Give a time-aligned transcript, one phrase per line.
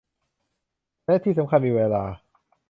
[1.05, 2.03] และที่สำคัญมีเวลา